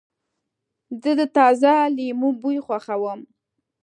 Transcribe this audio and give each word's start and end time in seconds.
زه 1.01 1.11
د 1.19 1.21
تازه 1.37 1.71
لیمو 1.97 2.29
بوی 2.41 2.57
خوښوم. 2.65 3.19